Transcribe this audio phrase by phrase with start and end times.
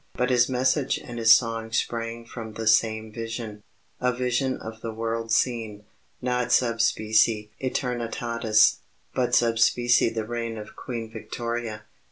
[0.15, 3.61] But his message and his song sprang from the same vision
[3.99, 5.83] a vision of the world seen,
[6.23, 8.77] not sub specie æternitatis,
[9.13, 11.83] but sub specie the reign of Queen Victoria.